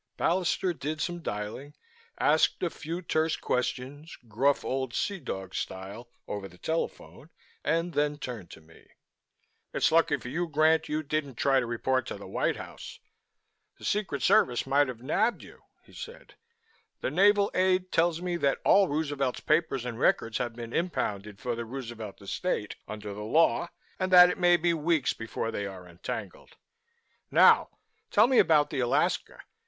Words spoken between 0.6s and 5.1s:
did some dialing, asked a few terse questions gruff old